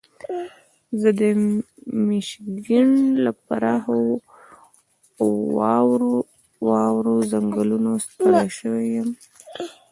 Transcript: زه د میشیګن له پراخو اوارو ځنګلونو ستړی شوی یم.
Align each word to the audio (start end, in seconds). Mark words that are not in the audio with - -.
زه 1.01 1.09
د 1.19 1.21
میشیګن 2.07 2.89
له 3.23 3.31
پراخو 3.45 3.99
اوارو 6.63 7.15
ځنګلونو 7.31 7.91
ستړی 8.05 8.47
شوی 8.59 8.85
یم. 8.95 9.09